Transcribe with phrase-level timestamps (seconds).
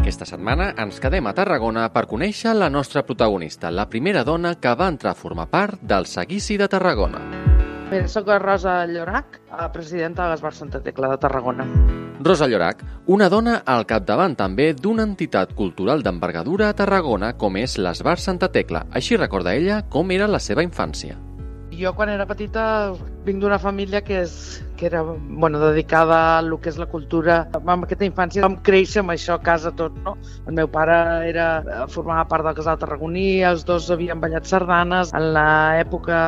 [0.00, 4.72] Aquesta setmana ens quedem a Tarragona per conèixer la nostra protagonista, la primera dona que
[4.72, 7.20] va entrar a formar part del Seguici de Tarragona.
[7.90, 9.36] Mira, soc la Rosa Llorac,
[9.74, 11.68] presidenta de l'Esbar Santa Tecla de Tarragona.
[12.24, 12.80] Rosa Llorac,
[13.12, 18.48] una dona al capdavant també d'una entitat cultural d'envergadura a Tarragona com és l'Esbar Santa
[18.48, 18.86] Tecla.
[18.96, 21.20] Així recorda ella com era la seva infància.
[21.80, 22.62] Jo quan era petita
[23.24, 24.32] vinc d'una família que, és,
[24.76, 27.38] que era bueno, dedicada a lo que és la cultura.
[27.56, 30.12] Amb aquesta infància vam créixer amb això a casa tot, no?
[30.44, 30.98] El meu pare
[31.30, 31.46] era,
[31.88, 36.20] formava part del casal tarragoní, els dos havien ballat sardanes en l'època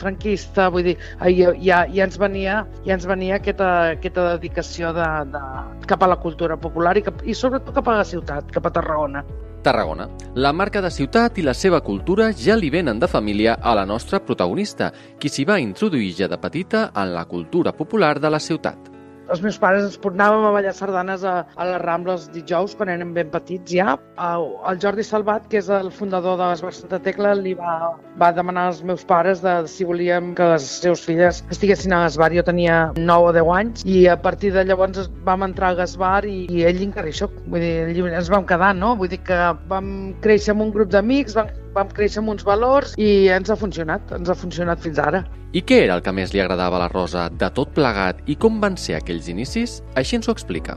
[0.00, 0.98] franquista, vull dir,
[1.38, 5.48] ja, ja, ja ens venia, ja ens venia aquesta, aquesta dedicació de, de,
[5.86, 8.74] cap a la cultura popular i, cap, i sobretot cap a la ciutat, cap a
[8.74, 9.22] Tarragona.
[9.66, 10.06] Tarragona.
[10.38, 13.82] La marca de ciutat i la seva cultura ja li venen de família a la
[13.84, 18.38] nostra protagonista, qui s'hi va introduir ja de petita en la cultura popular de la
[18.38, 18.95] ciutat.
[19.32, 23.30] Els meus pares portàvem a ballar sardanes a, a les Rambles dijous, quan érem ben
[23.32, 23.96] petits ja.
[24.22, 28.68] El Jordi Salvat, que és el fundador de l'Esbar Santa Tecla, li va, va demanar
[28.70, 32.30] als meus pares de si volíem que les seves filles estiguessin a l'Esbar.
[32.36, 36.22] Jo tenia 9 o 10 anys i a partir de llavors vam entrar a l'Esbar
[36.30, 37.34] i, i ell encara soc.
[37.50, 38.94] Vull dir, ens vam quedar, no?
[39.00, 42.94] Vull dir que vam créixer amb un grup d'amics, vam, vam créixer amb uns valors
[42.96, 45.22] i ens ha funcionat, ens ha funcionat fins ara.
[45.56, 48.36] I què era el que més li agradava a la Rosa de tot plegat i
[48.40, 49.80] com van ser aquells inicis?
[50.00, 50.76] Així ens ho explica.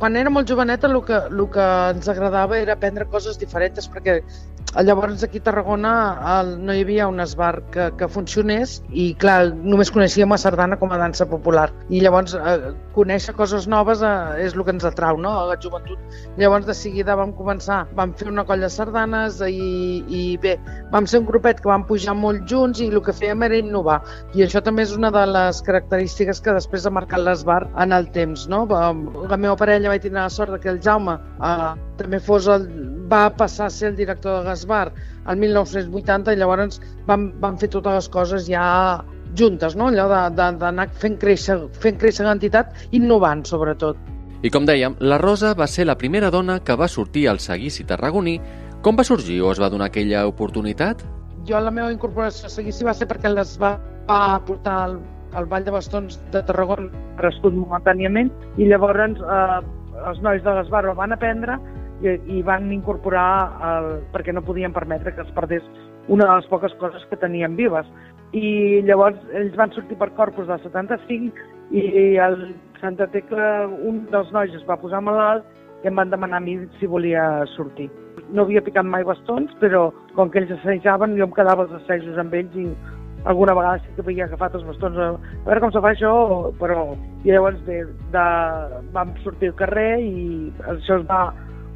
[0.00, 4.18] Quan era molt joveneta el que, el que ens agradava era aprendre coses diferents perquè
[4.84, 5.92] Llavors aquí a Tarragona
[6.36, 10.76] el, no hi havia un esbar que, que funcionés i clar, només coneixíem la sardana
[10.76, 14.12] com a dansa popular i llavors eh, conèixer coses noves eh,
[14.44, 15.32] és el que ens atrau no?
[15.32, 16.18] a la joventut.
[16.36, 20.56] Llavors de seguida vam començar, vam fer una colla de sardanes i, i bé,
[20.92, 24.02] vam ser un grupet que vam pujar molt junts i el que fèiem era innovar
[24.36, 28.10] i això també és una de les característiques que després ha marcat l'esbar en el
[28.12, 28.44] temps.
[28.52, 28.66] No?
[28.68, 32.68] La meva parella vaig tenir la sort que el Jaume eh, també fos el,
[33.10, 34.90] va passar a ser el director de Gasbar
[35.26, 38.66] el 1980 i llavors vam, vam fer totes les coses ja
[39.36, 39.90] juntes, no?
[39.90, 43.98] allò d'anar fent créixer, fent créixer l'entitat, innovant sobretot.
[44.42, 47.84] I com dèiem, la Rosa va ser la primera dona que va sortir al seguici
[47.88, 48.36] tarragoní.
[48.84, 51.02] Com va sorgir o es va donar aquella oportunitat?
[51.48, 53.76] Jo la meva incorporació al seguici va ser perquè les va,
[54.08, 54.98] va portar al,
[55.34, 58.30] al Vall de Bastons de Tarragona crescut momentàniament
[58.60, 59.58] i llavors eh,
[60.10, 61.56] els nois de l'Esbar el van aprendre
[62.02, 63.28] i, van incorporar
[63.70, 65.64] el, perquè no podien permetre que es perdés
[66.08, 67.86] una de les poques coses que tenien vives.
[68.36, 71.46] I llavors ells van sortir per Corpus del 75
[71.76, 72.40] i el
[72.80, 75.46] Santa Tecla, un dels nois es va posar malalt
[75.84, 77.88] i em van demanar a mi si volia sortir.
[78.32, 82.18] No havia picat mai bastons, però com que ells assajaven, jo em quedava als assajos
[82.18, 82.66] amb ells i
[83.26, 85.08] alguna vegada sí que havia agafat els bastons a
[85.46, 86.12] veure com se fa això,
[86.60, 86.92] però...
[87.26, 87.80] I llavors bé,
[88.14, 88.26] de,
[88.94, 90.26] vam sortir al carrer i
[90.70, 91.24] això es va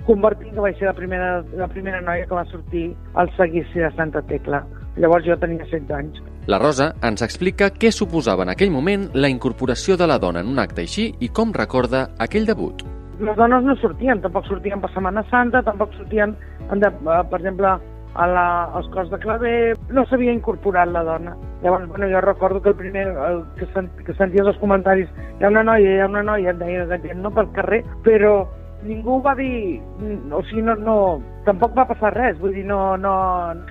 [0.07, 3.91] convertint que vaig ser la primera, la primera noia que va sortir al seguici de
[3.97, 4.65] Santa Tecla.
[4.97, 6.23] Llavors jo tenia 16 anys.
[6.51, 10.49] La Rosa ens explica què suposava en aquell moment la incorporació de la dona en
[10.51, 12.83] un acte així i com recorda aquell debut.
[13.21, 16.33] Les dones no sortien, tampoc sortien per Setmana Santa, tampoc sortien,
[16.73, 17.75] de, eh, per exemple,
[18.15, 21.37] a la, als cors de claver, no s'havia incorporat la dona.
[21.63, 25.45] Llavors, bueno, jo recordo que el primer el, que, sent, que senties els comentaris hi
[25.45, 28.49] ha una noia, hi ha una noia, et deia la gent, no pel carrer, però
[28.87, 29.81] ningú va dir,
[30.33, 30.97] o sigui, no, no,
[31.45, 33.13] tampoc va passar res, vull dir, no, no,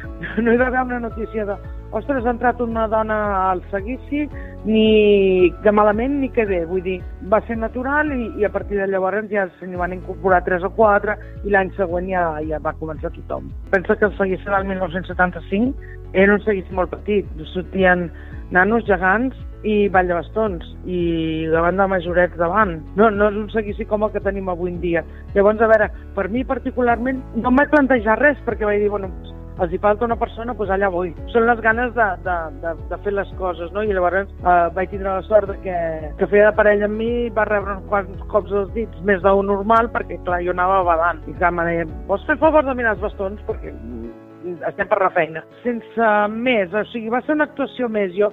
[0.43, 1.57] no hi va haver una notícia de
[1.91, 3.17] ostres, ha entrat una dona
[3.49, 4.27] al seguici,
[4.65, 6.99] ni que malament ni que bé, vull dir,
[7.31, 10.65] va ser natural i, i a partir de llavors ja se n'hi van incorporar tres
[10.67, 13.49] o quatre i l'any següent ja, ja va començar tothom.
[13.73, 18.09] Pensa que el seguici del 1975 era un seguici molt petit, sortien
[18.51, 22.77] nanos gegants i ball de bastons i banda de majorets davant.
[22.95, 25.03] No, no és un seguici com el que tenim avui en dia.
[25.35, 29.11] Llavors, a veure, per mi particularment no em vaig plantejar res perquè vaig dir, bueno,
[29.59, 31.11] els hi falta una persona, doncs allà vull.
[31.33, 33.83] Són les ganes de, de, de, de fer les coses, no?
[33.83, 35.75] I llavors eh, vaig tindre la sort de que,
[36.19, 39.51] que feia de parella amb mi, va rebre uns quants cops els dits més d'un
[39.51, 41.19] normal, perquè clar, jo anava badant.
[41.27, 43.44] I clar, me deia, vols fer favor de mirar els bastons?
[43.50, 45.44] Perquè mm, estem per la feina.
[45.65, 48.15] Sense més, o sigui, va ser una actuació més.
[48.15, 48.31] Jo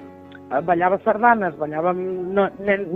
[0.67, 2.03] ballava sardanes, ballàvem
[2.35, 2.49] no,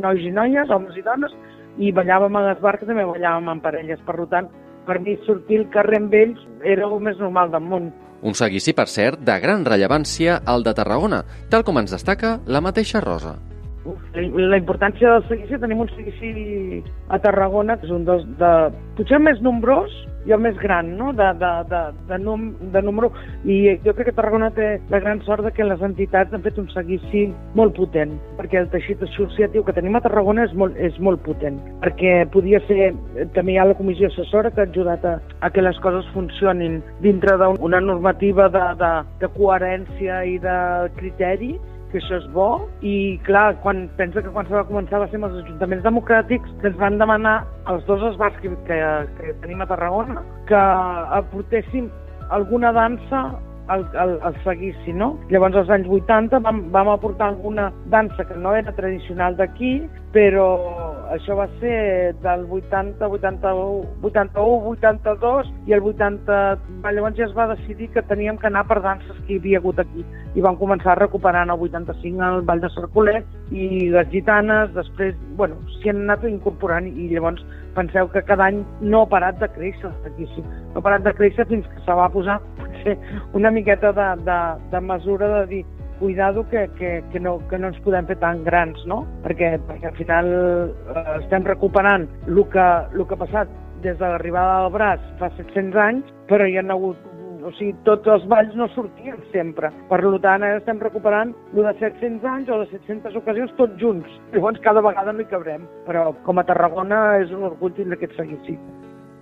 [0.02, 1.35] nois i noies, homes i dones,
[1.79, 4.00] i ballàvem a les barques, també ballàvem en parelles.
[4.06, 4.50] Per tant,
[4.87, 7.91] per mi sortir al carrer amb ells era el més normal del món.
[8.23, 12.61] Un seguici, per cert, de gran rellevància al de Tarragona, tal com ens destaca la
[12.61, 13.38] mateixa Rosa.
[14.12, 18.50] La importància del seguici, tenim un seguici a Tarragona, que és un dels de,
[18.99, 19.94] potser més nombrós,
[20.29, 23.11] jo més gran, no?, de, de, de, de, num, de número,
[23.45, 26.59] i jo crec que Tarragona té la gran sort de que les entitats han fet
[26.61, 27.27] un seguici
[27.59, 31.59] molt potent, perquè el teixit associatiu que tenim a Tarragona és molt, és molt potent,
[31.85, 32.93] perquè podia ser,
[33.37, 36.81] també hi ha la comissió assessora que ha ajudat a, a que les coses funcionin
[37.05, 38.95] dintre d'una normativa de, de,
[39.25, 40.57] de coherència i de
[41.01, 41.55] criteri,
[41.91, 42.49] que això és bo,
[42.87, 46.57] i clar, quan pensa que quan se va començar va ser amb els ajuntaments democràtics
[46.63, 47.41] que ens van demanar
[47.71, 48.81] als dos esbars que, que,
[49.19, 50.65] que tenim a Tarragona que
[51.21, 51.91] aportéssim
[52.31, 53.25] alguna dansa
[53.71, 55.13] el, el, el seguissi, no?
[55.31, 59.77] Llavors, als anys 80 vam, vam aportar alguna dansa que no era tradicional d'aquí,
[60.15, 60.49] però
[61.15, 66.39] això va ser del 80, 81, 81, 82 i el 80...
[66.91, 69.81] Llavors ja es va decidir que teníem que anar per danses que hi havia hagut
[69.83, 70.05] aquí
[70.35, 75.57] i vam començar en el 85 el Ball de Cercolet i les gitanes, després, bueno,
[75.79, 77.43] s'hi han anat incorporant i llavors
[77.75, 80.43] penseu que cada any no ha parat de créixer aquí, sí.
[80.43, 82.97] no ha parat de créixer fins que se va posar potser
[83.35, 84.41] una miqueta de, de,
[84.71, 85.65] de mesura de dir
[86.00, 89.05] cuidado que, que, que, no, que no ens podem fer tan grans, no?
[89.25, 92.67] Perquè, perquè al final eh, estem recuperant el que,
[92.97, 93.52] el que ha passat
[93.85, 96.99] des de l'arribada del braç fa 700 anys, però hi ha hagut
[97.41, 99.70] o sigui, tots els balls no sortien sempre.
[99.88, 104.20] Per tant, ara estem recuperant el de 700 anys o de 700 ocasions tots junts.
[104.35, 105.67] Llavors, cada vegada no hi cabrem.
[105.88, 108.58] Però com a Tarragona és un orgull tindre aquest seguici.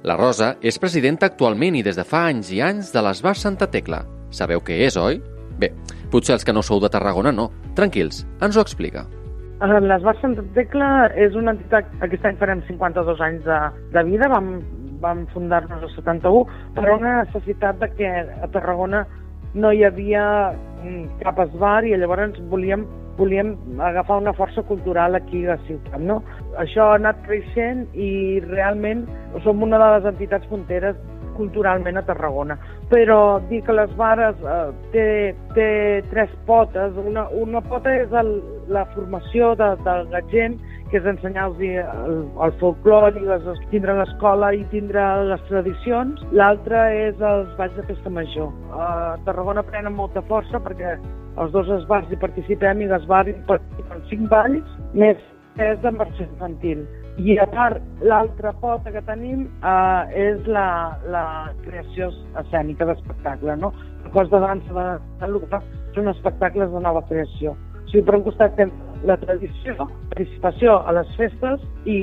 [0.06, 3.70] La Rosa és presidenta actualment i des de fa anys i anys de l'Esbar Santa
[3.70, 4.04] Tecla.
[4.30, 5.22] Sabeu què és, oi?
[5.58, 5.72] Bé,
[6.12, 7.48] potser els que no sou de Tarragona no.
[7.78, 9.04] Tranquils, ens ho explica.
[9.58, 13.56] L'Esbar Santa Tecla és una entitat, aquest any farem 52 anys de,
[13.94, 14.52] de vida, vam,
[15.02, 16.44] vam fundar-nos el 71,
[16.76, 19.02] per una necessitat de que a Tarragona
[19.58, 20.22] no hi havia
[20.84, 22.86] mm, cap esbar i llavors volíem,
[23.18, 25.98] volíem agafar una força cultural aquí a la ciutat.
[26.06, 26.20] No?
[26.62, 29.08] Això ha anat creixent i realment
[29.42, 30.98] som una de les entitats punteres
[31.38, 32.58] culturalment a Tarragona.
[32.92, 34.58] Però dir que les vares eh,
[34.94, 35.06] té,
[35.56, 35.68] té
[36.12, 36.96] tres potes.
[37.00, 38.34] Una, una pota és el,
[38.72, 40.58] la formació de, de la gent
[40.88, 46.20] que és ensenyar-los el, el folclore, les, tindre l'escola i tindre les tradicions.
[46.32, 48.52] L'altra és els balls de festa major.
[48.72, 50.96] A Tarragona prenen molta força perquè
[51.38, 55.20] els dos esbars hi participem i l'esbar hi participen cinc balls, més
[55.58, 56.86] és de versió infantil.
[57.18, 61.24] I a part, l'altra pota que tenim eh, és la, la
[61.64, 63.72] creació escènica d'espectacle, no?
[64.04, 64.84] El cos de dansa de,
[65.24, 65.62] de
[65.96, 67.56] són espectacles de nova creació.
[67.82, 71.98] O sigui, per un costat tens la tradició, participació a les festes i,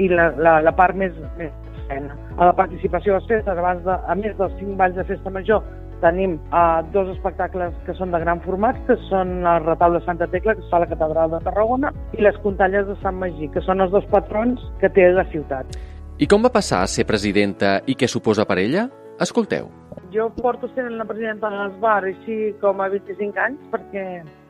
[0.00, 1.52] i la, la, la part més, més
[1.82, 2.16] escena.
[2.38, 5.32] A la participació a les festes, abans de, a més dels cinc balls de festa
[5.34, 5.64] major,
[6.04, 10.28] tenim uh, dos espectacles que són de gran format, que són el retaule de Santa
[10.30, 13.64] Tecla, que està a la Catedral de Tarragona, i les contalles de Sant Magí, que
[13.64, 15.78] són els dos patrons que té la ciutat.
[16.20, 18.86] I com va passar a ser presidenta i què suposa per ella?
[19.24, 19.66] Escolteu.
[20.14, 24.04] Jo porto sent la presidenta de l'Esbar així com a 25 anys, perquè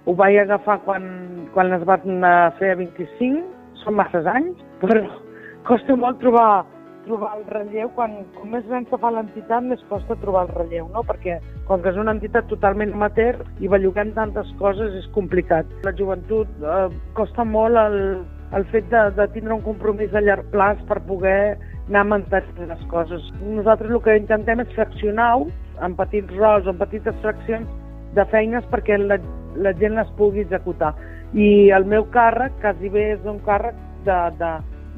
[0.05, 1.07] ho vaig agafar quan,
[1.55, 2.25] quan les van
[2.59, 3.45] fer a 25,
[3.85, 5.01] són masses anys, però
[5.69, 6.65] costa molt trobar,
[7.05, 7.91] trobar el relleu.
[7.97, 11.05] Quan, com més gran se fa l'entitat, més costa trobar el relleu, no?
[11.07, 15.69] Perquè com que és una entitat totalment amateur i belluguem tantes coses és complicat.
[15.87, 17.99] La joventut eh, costa molt el,
[18.57, 21.57] el fet de, de tindre un compromís a llarg plaç per poder
[21.89, 23.25] anar mantenint les coses.
[23.45, 25.49] Nosaltres el que intentem és fraccionar-ho
[25.85, 27.69] en petits rols en petites fraccions
[28.15, 29.19] de feines perquè la,
[29.57, 30.95] la gent les pugui executar.
[31.35, 33.77] I el meu càrrec quasi bé és un càrrec
[34.07, 34.53] de, de,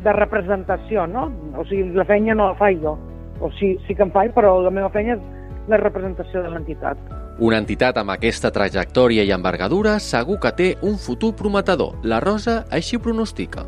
[0.04, 1.28] de representació, no?
[1.56, 2.96] O sigui, la feina no la faig jo.
[3.40, 7.00] O sigui, sí que em faig, però la meva feina és la representació de l'entitat.
[7.38, 11.98] Una entitat amb aquesta trajectòria i envergadura segur que té un futur prometedor.
[12.02, 13.66] La Rosa així pronostica.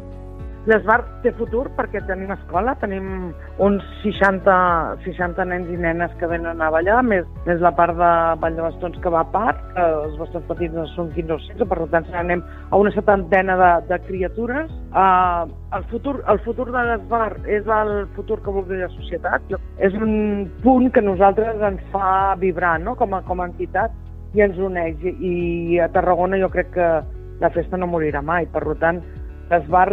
[0.68, 3.30] L'Esbar té futur perquè tenim escola, tenim
[3.64, 4.56] uns 60,
[5.00, 8.10] 60 nens i nenes que venen a ballar, més, més la part de
[8.42, 11.64] ball de bastons que va a part, que els bastons petits són 15 o 16,
[11.70, 14.74] per tant anem a una setantena de, de criatures.
[14.92, 15.48] Uh,
[15.78, 19.56] el, futur, el futur de l'Esbar és el futur que voldria la societat.
[19.80, 22.92] És un punt que nosaltres ens fa vibrar no?
[23.00, 25.00] com, a, com a entitat i ens uneix.
[25.16, 26.92] I a Tarragona jo crec que
[27.40, 28.44] la festa no morirà mai.
[28.52, 29.00] Per tant,
[29.48, 29.88] l'Esbar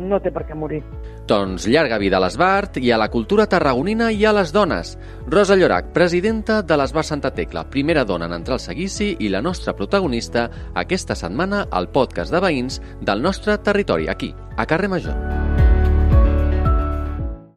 [0.00, 0.80] no té per què morir.
[1.30, 4.96] Doncs llarga vida a l'Esbart i a la cultura tarragonina i a les dones.
[5.30, 9.42] Rosa Llorac, presidenta de l'Esbart Santa Tecla, primera dona en entrar al seguici i la
[9.44, 15.69] nostra protagonista aquesta setmana al podcast de veïns del nostre territori, aquí, a Carrer Major.